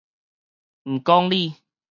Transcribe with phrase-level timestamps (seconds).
[0.83, 1.57] 毋講理